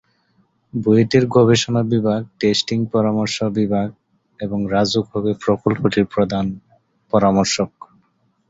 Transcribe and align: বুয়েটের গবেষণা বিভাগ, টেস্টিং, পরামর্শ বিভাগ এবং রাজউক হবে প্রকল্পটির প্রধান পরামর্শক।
বুয়েটের 0.73 1.23
গবেষণা 1.27 1.81
বিভাগ, 1.93 2.21
টেস্টিং, 2.39 2.79
পরামর্শ 2.93 3.37
বিভাগ 3.57 3.87
এবং 4.39 4.59
রাজউক 4.71 5.05
হবে 5.13 5.31
প্রকল্পটির 5.43 6.05
প্রধান 6.05 6.45
পরামর্শক। 7.13 7.71